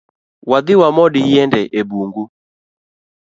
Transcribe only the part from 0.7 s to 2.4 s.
wamod yiende e bung’u